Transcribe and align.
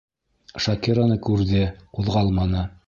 Шакираны 0.65 1.19
күрҙе, 1.29 1.63
ҡуҙғалманы. 1.99 2.69